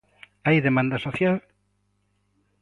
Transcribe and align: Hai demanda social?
Hai 0.45 0.57
demanda 0.67 0.97
social? 1.05 1.35